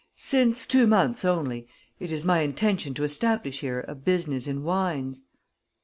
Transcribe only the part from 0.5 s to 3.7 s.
two months only. It is my intention to establish